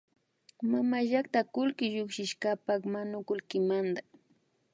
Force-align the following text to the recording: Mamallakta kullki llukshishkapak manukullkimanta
Mamallakta 0.69 1.39
kullki 1.53 1.85
llukshishkapak 1.93 2.81
manukullkimanta 2.93 4.01